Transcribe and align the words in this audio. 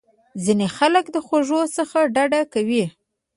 ځینې 0.43 0.67
خلک 0.77 1.05
د 1.11 1.17
خوږو 1.25 1.61
څخه 1.77 1.99
ډډه 2.15 2.41
کوي. 2.53 2.85